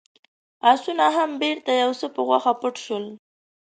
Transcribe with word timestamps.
آسونه 0.71 1.05
هم 1.15 1.29
بېرته 1.41 1.71
يو 1.83 1.91
څه 1.99 2.07
په 2.13 2.19
غوښه 2.27 2.53
پټ 2.61 2.75
شول. 2.85 3.05